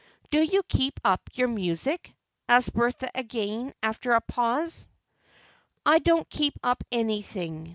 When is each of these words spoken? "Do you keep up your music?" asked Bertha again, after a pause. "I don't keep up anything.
"Do 0.31 0.41
you 0.41 0.63
keep 0.63 0.99
up 1.03 1.29
your 1.35 1.47
music?" 1.47 2.15
asked 2.49 2.73
Bertha 2.73 3.11
again, 3.13 3.71
after 3.83 4.13
a 4.13 4.21
pause. 4.21 4.87
"I 5.85 5.99
don't 5.99 6.27
keep 6.27 6.57
up 6.63 6.83
anything. 6.91 7.69